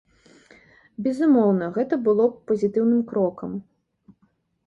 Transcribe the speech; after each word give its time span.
Безумоўна, 1.07 1.65
гэта 1.75 1.93
было 2.09 2.25
б 2.31 2.43
пазітыўным 2.51 3.01
крокам. 3.11 3.51